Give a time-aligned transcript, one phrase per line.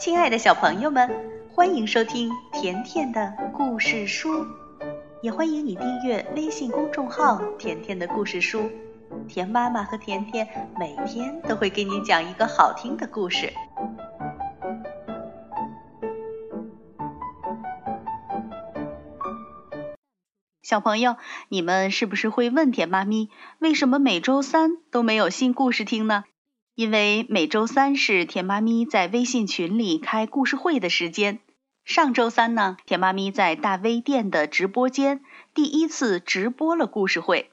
[0.00, 1.10] 亲爱的小朋友们，
[1.52, 4.46] 欢迎收听甜甜的故事书，
[5.20, 8.70] 也欢迎你订阅微信公众号“甜甜的故事书”。
[9.28, 10.48] 甜妈妈和甜甜
[10.78, 13.52] 每天都会给你讲一个好听的故事。
[20.62, 21.16] 小朋友，
[21.50, 26.24] 你们是不是会问甜妈咪，为什么每周三都没有新故事听呢？
[26.80, 31.40] 因为每周三是甜妈咪在微信群里开故事会的时间。
[31.84, 35.20] 上周三呢，甜妈咪在大微店的直播间
[35.52, 37.50] 第一次直播了故事会。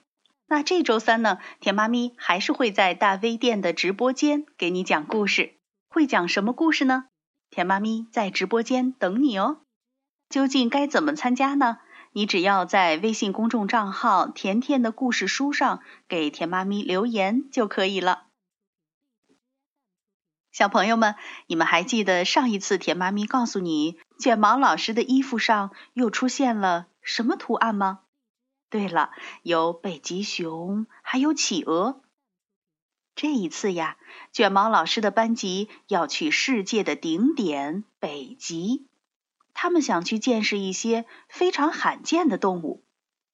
[0.47, 5.55] 那这周三呢，甜妈咪还是会在大微店的直播间给你讲故事。
[5.89, 7.07] 会讲什么故事呢？
[7.49, 9.57] 甜妈咪在直播间等你哦。
[10.29, 11.79] 究竟该怎么参加呢？
[12.13, 18.26] 你只要在微信公众账号“甜甜的故事书”上给甜妈咪留言就可以了。
[20.57, 21.13] 小朋友们，
[21.45, 27.99] 你们还记得上一次甜妈咪告诉你，卷毛老师的衣服上又出现了什么图案吗？
[28.71, 29.11] 对了，
[29.43, 32.01] 有北极熊，还有企鹅。
[33.13, 33.97] 这一次呀，
[34.31, 38.87] 卷毛老师的班级要去世界的顶点北极，
[39.53, 42.83] 他们想去见识一些非常罕见的动物。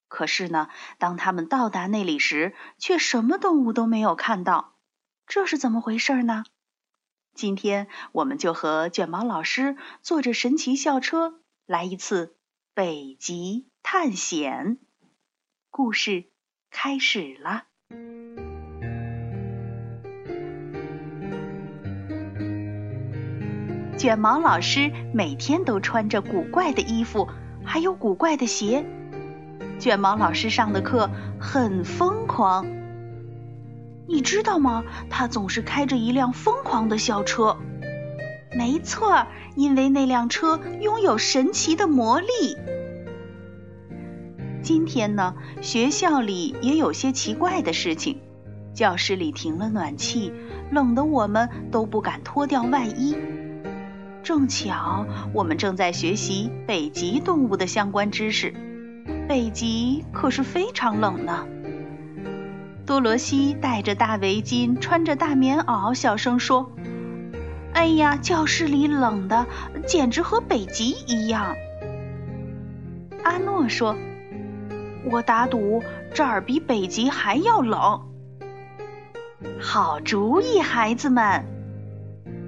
[0.10, 4.74] 可是呢，当他们到达那里时，却什么动物都没有看到。
[5.26, 6.44] 这是怎么回事呢？
[7.34, 12.36] 今天我们就和卷毛老师坐着神奇校车来一次
[12.75, 14.78] 北极探险。
[15.72, 16.25] 故事
[16.70, 17.64] 开始了。
[23.97, 27.28] 卷毛老师每天都穿着古怪的衣服，
[27.66, 28.86] 还有古怪的鞋。
[29.80, 31.09] 卷毛老师上的课
[31.40, 32.83] 很疯狂。
[34.08, 34.84] 你知道吗？
[35.09, 37.58] 他总是开着一辆疯狂的校车。
[38.56, 42.28] 没错，因为那辆车拥有神奇的魔力。
[44.62, 48.19] 今天呢，学校里也有些奇怪的事情。
[48.74, 50.31] 教室里停了暖气，
[50.72, 53.16] 冷得我们都不敢脱掉外衣。
[54.24, 58.53] 正巧我们正在学习北极动物的相关知识。
[59.28, 61.46] 北极可是非常冷呢。
[62.86, 66.70] 多罗西戴着大围巾，穿着大棉袄，小声说
[67.74, 69.46] ：“哎呀，教室里冷的
[69.88, 71.56] 简直和北极一样。”
[73.24, 73.96] 阿诺说
[75.10, 75.82] ：“我打赌
[76.14, 78.02] 这儿比北极还要冷。”
[79.62, 81.46] 好主意，孩子们！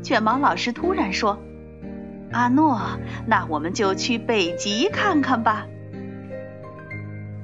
[0.03, 1.39] 卷毛老师突然说
[2.33, 2.81] ：“阿诺，
[3.25, 5.65] 那我们就去北极看看吧。”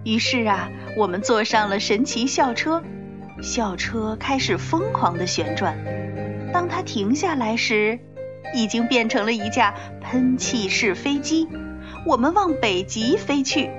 [0.04, 2.84] 于是啊，我们坐上了神奇校车，
[3.42, 5.78] 校车开始疯狂的旋转。
[6.52, 8.00] 当它停下来时，
[8.56, 11.48] 已经变成了一架喷气式飞机。
[12.06, 13.70] 我们往北极飞去。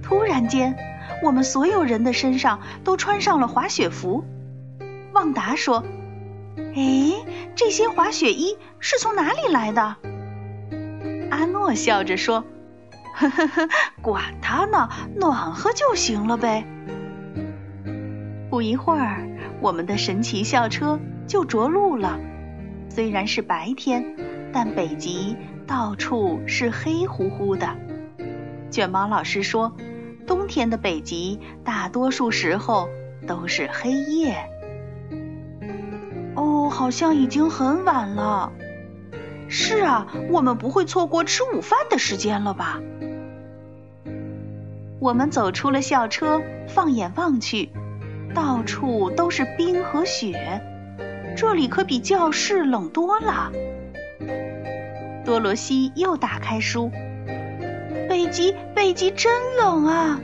[0.00, 0.76] 突然间，
[1.24, 4.24] 我们所有人的身上都穿上了滑雪服。
[5.12, 5.84] 旺达说
[6.56, 7.12] ：“哎，
[7.56, 9.96] 这些滑雪衣是从哪里来的？”
[11.30, 12.44] 阿诺笑着说。
[13.28, 13.68] 呵呵呵，
[14.00, 16.64] 管他呢，暖和就行了呗。
[18.48, 19.28] 不一会儿，
[19.60, 22.18] 我们的神奇校车就着陆了。
[22.88, 24.16] 虽然是白天，
[24.52, 25.36] 但北极
[25.66, 27.76] 到处是黑乎乎的。
[28.70, 29.72] 卷毛老师说，
[30.26, 32.88] 冬天的北极大多数时候
[33.26, 34.36] 都是黑夜。
[36.34, 38.52] 哦，好像已经很晚了。
[39.48, 42.80] 是啊，我们不会错过吃午饭的时间了吧？
[45.00, 47.70] 我们走出了校车，放眼望去，
[48.34, 50.60] 到处都是冰和雪，
[51.34, 53.50] 这里可比教室冷多了。
[55.24, 56.90] 多罗西又打开书，
[58.10, 60.20] 北极，北极真冷啊！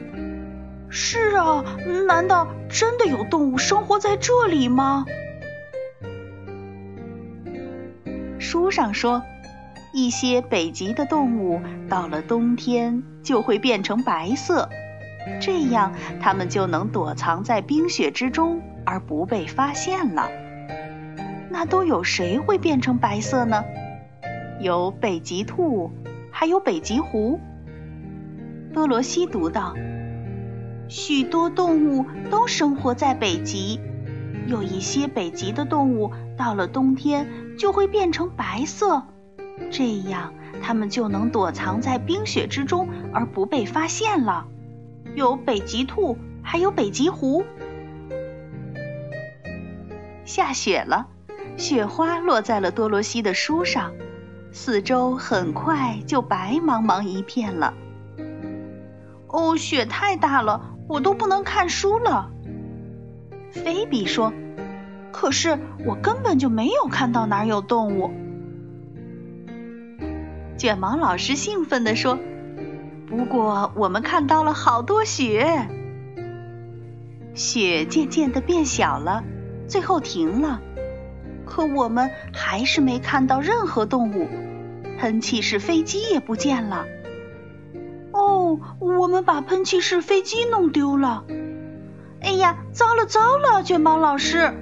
[0.90, 1.64] 是啊，
[2.06, 5.06] 难道真的有动物生活在这里吗？
[8.38, 9.22] 书上说。
[9.94, 11.58] 一些北极的动物
[11.88, 14.68] 到了冬天就会变成白色，
[15.40, 20.30] 这样它们就能躲藏在冰雪之中而不被发现了。
[21.50, 23.64] 那都有谁会变成白色呢？
[24.60, 25.90] 有北极兔，
[26.30, 27.40] 还有北极狐。
[28.72, 29.74] 多罗西读道
[30.86, 33.80] ：“许多动物都生活在北极，
[34.46, 37.26] 有一些北极的动物到了冬天
[37.58, 39.02] 就会变成白色。”
[39.72, 44.46] 这样，它们就能躲藏在冰雪之中而不被发现了。
[45.14, 47.44] 有北极兔，还有北极狐。
[50.24, 51.06] 下雪了，
[51.56, 53.92] 雪花落在了多罗西的书上，
[54.52, 57.72] 四周很快就白茫茫一片了。
[59.28, 62.30] 哦，雪太大了，我都不能看书了。
[63.52, 64.32] 菲比说
[65.12, 68.10] ：“可是我根本就没有看到哪儿有动物。”
[70.56, 72.18] 卷毛老师兴奋地说
[73.06, 75.68] ：“不过我们看到了好多雪，
[77.34, 79.22] 雪渐渐的变小了，
[79.68, 80.60] 最后停了。
[81.44, 84.26] 可我们还是没看到任何动物，
[84.98, 86.86] 喷气式飞机也不见了。
[88.12, 91.24] 哦，我们把喷气式飞机弄丢了。
[92.22, 94.52] 哎呀，糟了糟了，卷毛老师！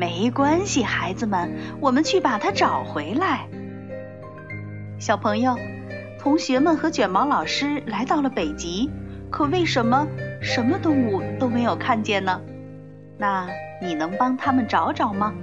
[0.00, 3.48] 没关系，孩子们，我们去把它找回来。”
[4.98, 5.56] 小朋友，
[6.18, 8.88] 同学们和卷毛老师来到了北极，
[9.30, 10.06] 可为什么
[10.40, 12.40] 什么动物都没有看见呢？
[13.18, 13.46] 那
[13.82, 15.34] 你能帮他们找找吗？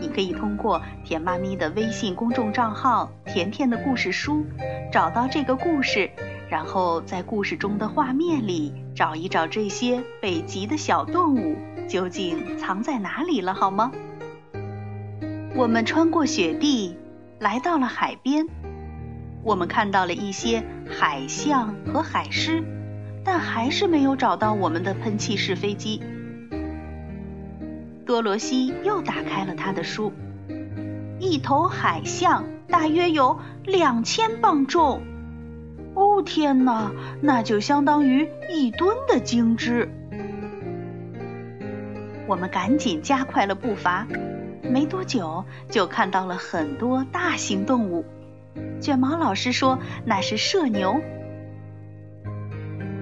[0.00, 4.46] 你可以通过甜妈咪的微信公众账号“甜甜的故事书”
[4.90, 6.10] 找到这个故事，
[6.48, 11.54] 然后在故事中的画面里找一找这些北极的小动物
[11.86, 13.92] 究竟藏在哪里了，好吗？
[15.54, 16.96] 我们穿过雪地，
[17.40, 18.46] 来到了海边。
[19.42, 22.62] 我们看到了一些海象和海狮，
[23.24, 26.02] 但还是没有找到我们的喷气式飞机。
[28.04, 30.12] 多罗西又打开了他的书，
[31.18, 35.00] 一头海象大约有两千磅重。
[35.94, 39.88] 哦天哪，那就相当于一吨的精汁。
[42.26, 44.06] 我们赶紧加快了步伐，
[44.70, 48.04] 没多久就看到了很多大型动物。
[48.80, 51.00] 卷毛老师说：“那是射牛。”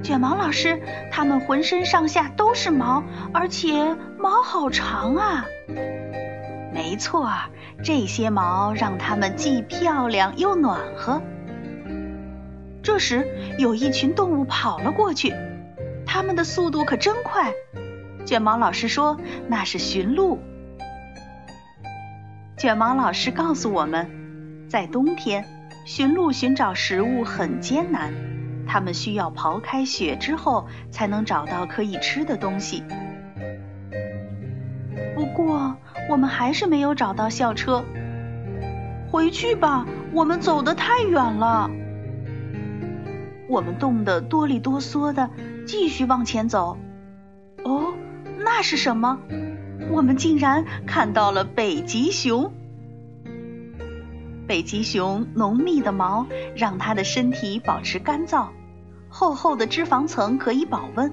[0.03, 0.81] 卷毛老师，
[1.11, 5.45] 它们浑身上下都是毛，而且毛好长啊！
[6.73, 7.31] 没错，
[7.83, 11.21] 这些毛让它们既漂亮又暖和。
[12.83, 13.27] 这时，
[13.59, 15.35] 有一群动物跑了过去，
[16.07, 17.53] 它们的速度可真快。
[18.25, 19.19] 卷毛老师说
[19.49, 20.39] ：“那是驯鹿。”
[22.59, 24.11] 卷毛老师告诉我们，
[24.69, 25.45] 在冬天。
[25.85, 28.13] 驯鹿寻找食物很艰难，
[28.67, 32.83] 它们需要刨开雪之后才能找到可以吃的东西。
[35.15, 35.77] 不过，
[36.11, 37.85] 我们还是没有找到校车。
[39.09, 41.71] 回去吧，我们走得太远了。
[43.49, 45.31] 我们冻得哆里哆嗦的，
[45.65, 46.77] 继续往前走。
[47.65, 47.95] 哦，
[48.37, 49.19] 那是什么？
[49.91, 52.53] 我们竟然看到了北极熊。
[54.47, 56.27] 北极熊浓密的毛
[56.57, 58.49] 让它的身体保持干燥，
[59.09, 61.13] 厚厚的脂肪层可以保温。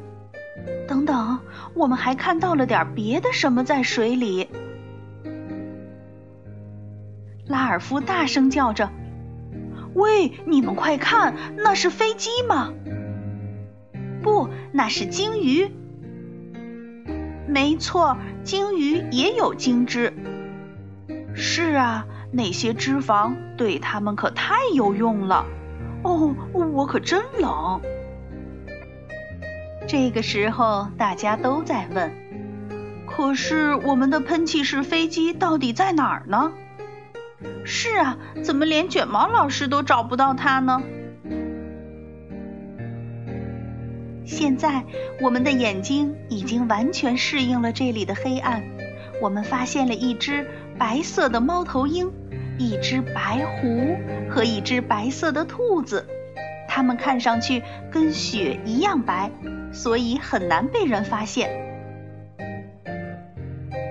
[0.87, 1.39] 等等，
[1.73, 4.47] 我们还看到了点别的什么在水里。
[7.47, 8.89] 拉尔夫大声叫着
[9.93, 12.73] ：“喂，你们快看，那是飞机吗？
[14.23, 15.69] 不，那是鲸鱼。
[17.55, 20.13] 没错，鲸鱼也有鲸汁。
[21.33, 25.45] 是啊。”那些脂肪对它们可太有用了。
[26.03, 27.79] 哦，我可真冷。
[29.87, 32.11] 这个时候，大家都在问
[33.07, 36.51] ：“可是我们的喷气式飞机到底在哪儿呢？”
[37.63, 40.83] 是啊，怎么连卷毛老师都找不到它呢？
[44.25, 44.83] 现在，
[45.21, 48.63] 我们的眼睛已经完全适应了这里的黑暗。
[49.21, 50.45] 我们发现了一只
[50.77, 52.11] 白色的猫头鹰。
[52.57, 53.97] 一只白狐
[54.29, 56.07] 和一只白色的兔子，
[56.69, 59.29] 它们看上去跟雪一样白，
[59.73, 61.49] 所以很难被人发现。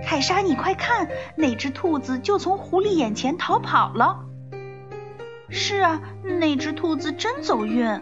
[0.03, 4.25] 凯莎，你快看，那只兔子就从狐狸眼前逃跑了。
[5.51, 8.01] 是啊，那只兔子真走运。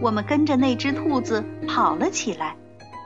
[0.00, 2.56] 我们跟着那只兔子跑了起来，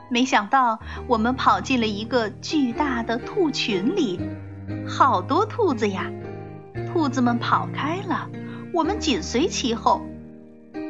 [0.09, 4.19] 没想到我们跑进了一个巨大的兔群里。
[4.87, 6.11] 好多兔子呀！
[6.91, 8.29] 兔子们跑开了，
[8.73, 10.01] 我们紧随其后。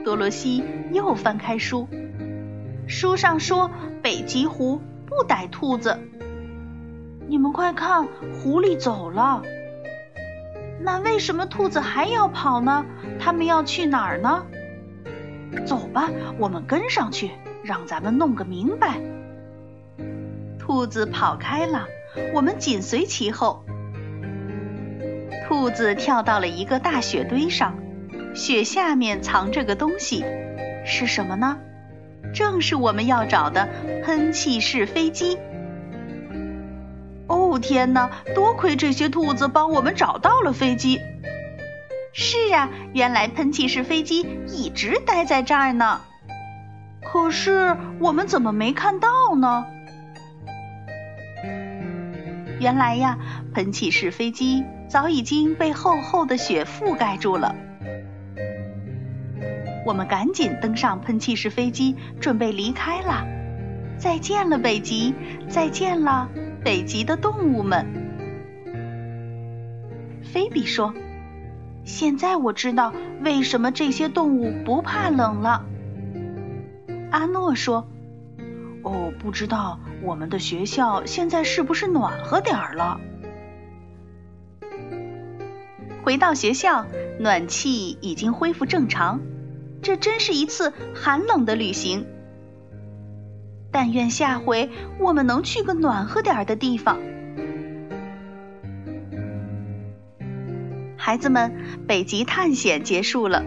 [0.03, 1.87] 多罗西又翻开书，
[2.87, 3.71] 书上说
[4.03, 5.99] 北极狐不逮兔子。
[7.27, 9.41] 你们快看，狐狸走了。
[10.79, 12.85] 那为什么兔子还要跑呢？
[13.19, 14.45] 他们要去哪儿呢？
[15.65, 17.31] 走吧，我们跟上去，
[17.63, 18.99] 让咱们弄个明白。
[20.59, 21.85] 兔子跑开了，
[22.33, 23.63] 我们紧随其后。
[25.47, 27.77] 兔子跳到了一个大雪堆上，
[28.33, 30.25] 雪下面藏着个东西，
[30.85, 31.57] 是什么呢？
[32.33, 33.69] 正是我们要找的
[34.03, 35.37] 喷气式飞机。
[37.27, 40.99] 哦，天呢，多亏这些兔子帮我们找到了飞机。
[42.17, 45.99] 是啊，原来喷气式飞机一直待在这儿呢。
[47.03, 49.65] 可是我们怎么没看到呢？
[52.61, 53.17] 原来呀，
[53.53, 57.53] 喷气式飞机早已经被厚厚的雪覆盖住了。
[59.85, 63.27] 我们赶紧登上喷气式飞机，准备离开了。
[63.97, 65.13] 再见了，北极！
[65.49, 66.29] 再见了，
[66.63, 67.85] 北极的动物们。
[70.23, 70.93] 菲比说
[71.85, 75.63] ：“现在我知道为什么这些动物不怕冷了。”
[77.11, 77.87] 阿诺说
[78.83, 82.99] ：“哦，不知道我们的学校现在是不是暖和点儿了？”
[86.03, 86.85] 回到学校，
[87.19, 89.21] 暖气已经恢复正常。
[89.81, 92.05] 这真是一次寒冷的旅行。
[93.71, 96.99] 但愿下回我们能去个暖和点儿的地方。
[101.05, 101.53] 孩子们，
[101.87, 103.45] 北极探险结束了，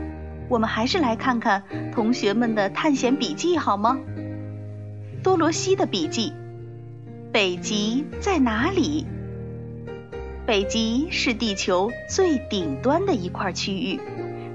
[0.48, 3.98] 我们还是来看看同学们的探险笔记好吗？
[5.24, 6.32] 多罗西的笔记：
[7.32, 9.04] 北极在哪里？
[10.46, 13.98] 北极是地球最顶端的一块区域。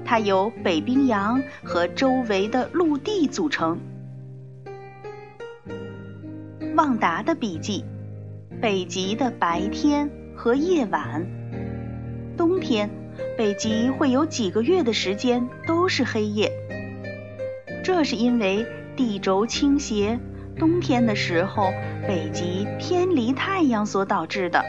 [0.02, 3.78] 它由北冰洋和周围的陆地组成。
[6.74, 7.84] 旺达的笔记：
[8.62, 11.43] 北极的白天和夜晚。
[12.36, 12.90] 冬天，
[13.36, 16.50] 北极会有几个月的时间都是黑夜，
[17.84, 20.18] 这是因为地轴倾斜，
[20.58, 21.72] 冬天的时候
[22.06, 24.64] 北极偏离太阳所导致的。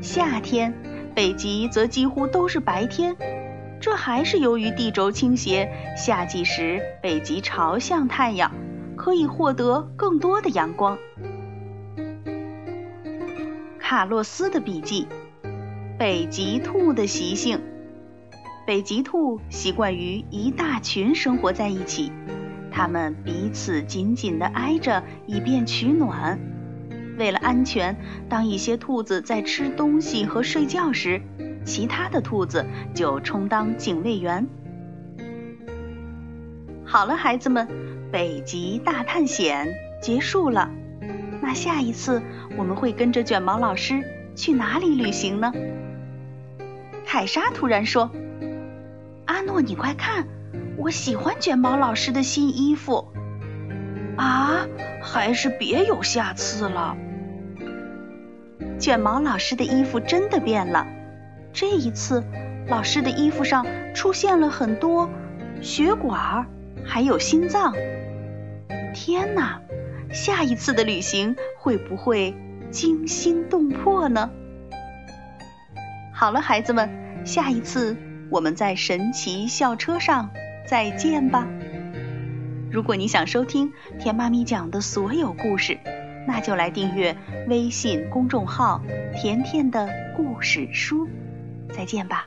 [0.00, 0.74] 夏天，
[1.14, 3.16] 北极则几乎都是白天。
[3.78, 8.50] 这还是由于地轴倾斜，夏季时北极朝向太阳，
[8.96, 10.98] 可以获得更多的阳光。
[13.78, 15.06] 卡洛斯的笔记：
[15.98, 17.58] 北极兔的习性。
[18.66, 22.12] 北极兔习惯于一大群生活在一起，
[22.70, 26.38] 它们彼此紧紧地挨着，以便取暖。
[27.16, 27.96] 为了安全，
[28.28, 31.22] 当一些兔子在吃东西和睡觉时，
[31.64, 34.46] 其他的兔子就充当警卫员。
[36.84, 37.66] 好了，孩子们，
[38.12, 39.66] 北极大探险
[40.02, 40.70] 结束了。
[41.40, 42.20] 那下一次
[42.58, 44.02] 我们会跟着卷毛老师
[44.34, 45.50] 去哪里旅行呢？
[47.06, 48.10] 凯莎突然说
[49.26, 50.26] ：“阿诺，你快看，
[50.76, 53.06] 我喜欢卷毛老师的新衣服。”
[54.18, 54.66] 啊，
[55.00, 56.96] 还是别有下次了。
[58.80, 60.84] 卷毛老师的衣服真的变了。
[61.52, 62.24] 这一次，
[62.66, 65.08] 老师的衣服上出现了很多
[65.62, 66.46] 血管，
[66.84, 67.72] 还有心脏。
[68.92, 69.60] 天哪！
[70.12, 72.34] 下一次的旅行会不会
[72.70, 74.30] 惊心动魄呢？
[76.18, 76.88] 好了，孩子们，
[77.26, 77.94] 下一次
[78.30, 80.30] 我们在神奇校车上
[80.66, 81.46] 再见吧。
[82.70, 83.70] 如果你想收听
[84.00, 85.78] 甜妈咪讲的所有故事，
[86.26, 87.14] 那就来订阅
[87.48, 88.80] 微信公众号
[89.14, 91.06] “甜甜的故事书”。
[91.76, 92.26] 再见吧。